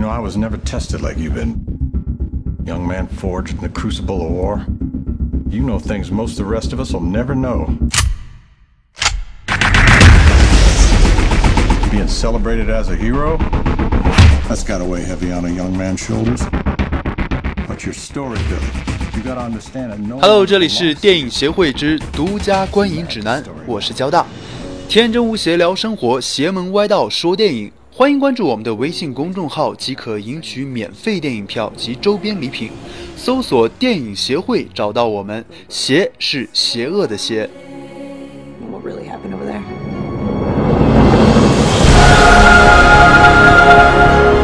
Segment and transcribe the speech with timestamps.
[0.00, 1.64] know, I was never tested like you've been.
[2.64, 4.66] Young man forged in the crucible of war.
[5.48, 7.66] You know things most of the rest of us will never know.
[11.90, 13.38] Being celebrated as a hero?
[14.48, 16.42] That's gotta weigh heavy on a young man's shoulders.
[17.66, 18.66] But your story, Billy.
[19.16, 24.26] You gotta understand that no Hello，这里是电影协会之独家观影指南，我是交大，
[24.88, 27.72] 天真无邪聊生活，邪门歪道说电影。
[27.93, 32.71] 欢迎关注我们的微信公众号，即可赢取免费电影票及周边礼品。
[33.17, 37.49] 搜索“电影协会”找到我们，邪是邪恶的邪。
[38.71, 39.61] What really happened over there?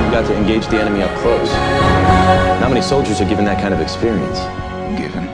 [0.00, 1.52] You got to engage the enemy up close.
[2.62, 4.40] Not many soldiers are given that kind of experience.
[4.96, 5.28] Given.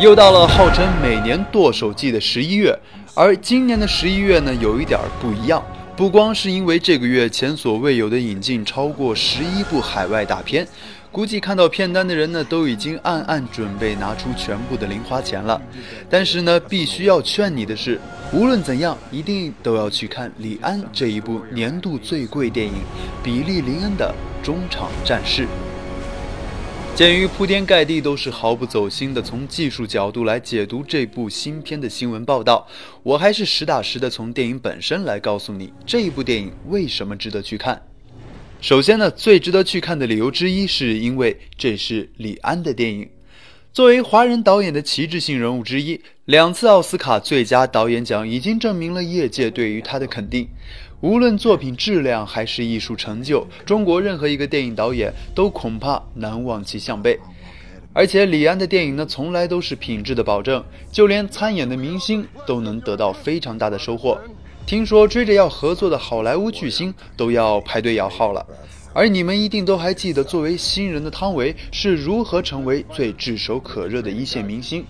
[0.00, 2.76] 又到了号称每年剁手季的十一月，
[3.14, 5.62] 而今年的十一月呢，有一点儿不一样。
[5.94, 10.66] 不光是因为这个月前所未有的引进超过十一部海外大片，
[11.10, 15.60] 估计看到片单的人呢，都已经暗暗准备拿出全部的零花钱了。
[16.08, 18.00] 但是呢，必须要劝你的是，
[18.32, 22.72] 无论怎样，一定都要去看李安这一部年度最贵电影
[23.22, 25.42] 《比利·林恩的中场战事》。
[26.94, 32.68] 鉴于铺天盖地都是毫不走心的从技术角度来解读这部新片的新闻报道，
[33.02, 37.82] 我还是实打实的从电影本身来告诉你这一部电影为什么值得去看。
[38.60, 43.08] 首先呢，最值得去看的理由之一是因为这是李安的电影。
[43.72, 50.46] 作为华人导演的旗帜性人物之一，两次奥斯卡最佳导演奖已经证明了业界对于他的肯定。
[51.02, 57.18] 无论作品质量还是艺术成就，中国任何一个电影导演都恐怕难望其项背。
[57.92, 64.16] 而且李安的电影呢，从来都是品质的保证，就连参演的明星都能得到非常大的收获。
[64.64, 68.46] 听说追着要合作的好莱坞巨星都要排队摇号了。
[68.94, 74.84] 而你们一定都还记得，作为新人的汤唯是如何成为最炙手可热的一线明星，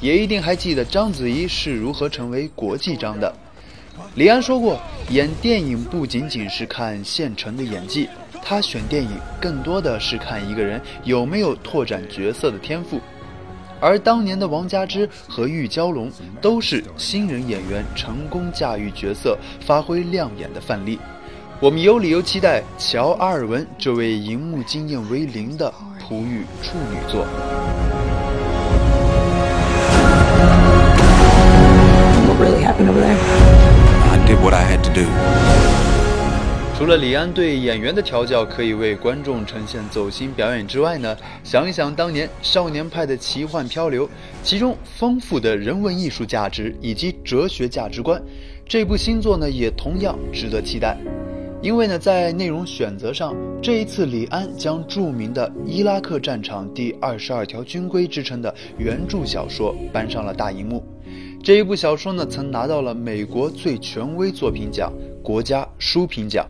[0.00, 3.34] 也一定还记得章子怡是如何成为国际章的。
[4.14, 4.80] 李安说过，
[5.10, 8.08] 演电影不仅仅是看现成的演技，
[8.42, 13.00] 他选电影更多的是看一个人有没有拓展角色的天赋。
[13.78, 20.98] 而当年的王佳芝和玉娇龙都是新人演员成功驾驭角色、发挥亮眼的范例。
[21.60, 27.26] 我们有理由期待乔·阿尔文这位荧幕经验为零的璞玉处女作。
[32.26, 33.15] What really happened over there?
[34.34, 35.06] What I had to do.
[36.76, 44.08] 除了李安对演员的调教可以为观众呈现走心表演之外呢，想一想当年少年派的奇幻漂流，
[44.42, 48.20] 其中丰富的人文艺术价值以及哲学价值观，
[48.66, 50.96] 这部新作呢也同样值得期待。
[51.62, 60.84] 因为呢，在内容选择上，这一次李安将著名的伊拉克战场第二十二条军规之称的原著小说搬上了大荧幕。
[61.46, 64.92] 这一部小说呢，曾拿到了美国最权威作品奖——
[65.22, 66.44] 国家书评奖。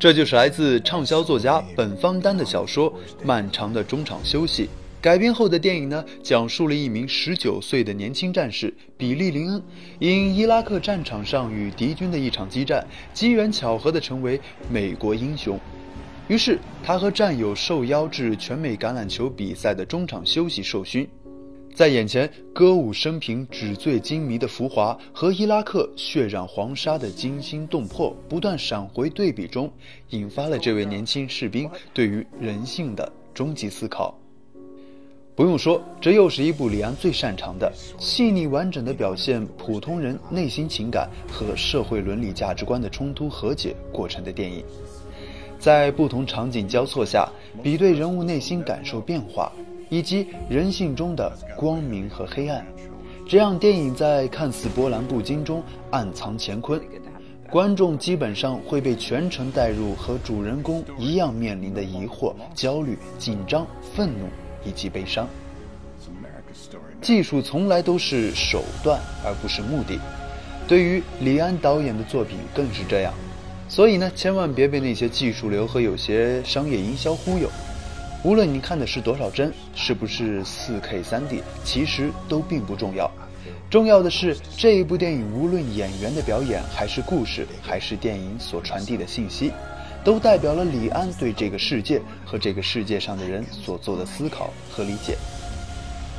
[0.00, 2.92] 这就是来自畅销作家本方丹的小说
[3.22, 4.64] 《漫长的中场休息》
[5.00, 9.62] 改编后的电影呢，讲述了一名十九岁的年轻战士比利·林恩，
[10.00, 15.56] 因伊拉克战场上与敌军的一场激战，机缘巧合地成为美国英雄。
[16.26, 21.08] 于是他和战友受邀至全美橄榄球比赛的中场休息受勋。
[21.74, 29.72] 在眼前歌舞升平、纸醉金迷的浮华和伊拉克血染黄沙的惊心动魄不断闪回对比中，
[30.10, 34.14] 引发了这位年轻士兵对于人性的终极思考。
[35.34, 44.62] 不用说，这又是一部李安最擅长的细腻完整的表现普通人内心情感和社会伦理价值观的冲突和解过程的电影。
[45.58, 47.26] 在不同场景交错下，
[47.62, 49.50] 比对人物内心感受变化。
[49.92, 52.64] 以及人性中的光明和黑暗，
[53.28, 56.80] 这样电影在看似波澜不惊中暗藏乾坤，
[57.50, 64.24] 观众基本上会被全程带入和主人公一样面临的疑惑、焦虑、紧张、愤怒
[64.64, 65.28] 以及悲伤。
[67.02, 69.98] 技术从来都是手段而不是目的，
[70.66, 73.12] 对于李安导演的作品更是这样，
[73.68, 77.46] 所以呢，千万别被那些技术流和有些商业营销忽悠。
[78.24, 83.10] 无论你看的是多少帧，是不是四 K 三 D，其实都并不重要。
[83.68, 89.50] 重要的是这一部电影，无论演员的表演，还是故事，还是电影所传递的信息，
[90.04, 95.16] 都代表了李安对这个世界和这个世界上的人所做的思考和理解。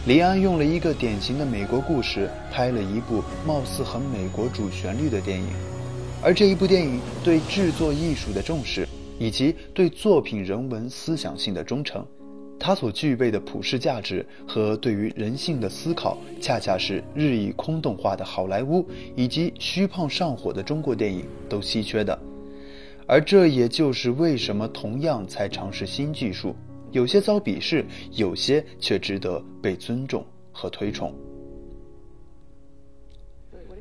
[0.06, 5.48] 李安用了一个典型的美国故事，拍了一部貌似很美国主旋律的电影，
[6.22, 8.86] 而这一部电影对制作艺术的重视。
[9.24, 12.06] 以及对作品人文思想性的忠诚。
[12.60, 18.86] 它所具备的普世价值和对于人性的思考，恰恰是日益空洞化的好莱坞
[19.16, 22.20] 以及虚胖上火的中国电影都稀缺的。
[23.08, 26.54] 而这也就是为什么同样才尝试新技术，
[26.92, 31.16] 有些遭鄙视，有些却值得被尊重和推崇。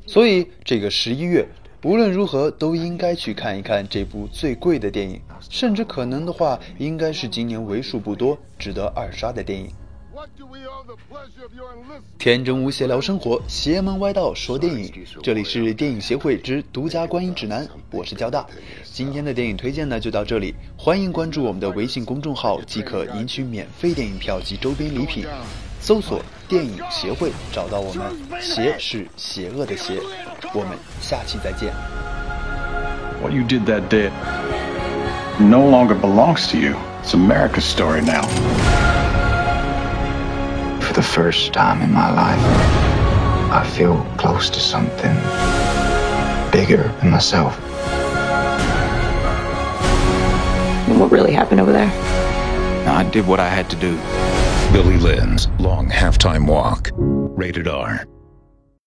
[0.07, 1.45] 所以这个十一月。
[1.83, 5.19] 无论如何，都应该去看一看这部最贵的电影，
[5.49, 9.69] 甚至可能的话，应该是今年为数不多值得二刷的电影。
[12.17, 14.89] 天真无邪聊生活，邪门歪道说电影。
[15.21, 18.47] 这里是电影协会之独家观影指南，我是交大。
[18.85, 25.25] 今天的电影推荐呢就到这里，欢迎关注我们的微信公众号，即可赢取免费电影票及周边礼品。
[25.82, 28.06] 搜索电影协会，找到我们。
[28.40, 30.00] 邪是邪恶的邪。
[30.52, 31.72] 我们下期再见。
[33.20, 34.10] What you did that day
[35.38, 36.76] no longer belongs to you.
[37.02, 38.22] It's America's story now.
[40.80, 42.40] For the first time in my life,
[43.50, 45.16] I feel close to something
[46.52, 47.58] bigger than myself.
[50.88, 51.90] And what really happened over there?
[52.86, 53.98] I did what I had to do.
[54.73, 56.89] Billy Lynn's Long Halftime Walk.
[56.95, 58.07] Rated R.